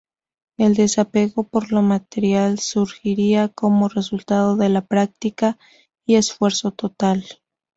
El 0.57 0.73
desapego 0.73 1.43
por 1.43 1.71
lo 1.71 1.83
material 1.83 2.57
surgirá 2.57 3.49
como 3.49 3.87
resultado 3.87 4.55
de 4.55 4.67
la 4.67 4.81
práctica 4.87 5.59
y 6.07 6.15
esfuerzo 6.15 6.71
total. 6.71 7.23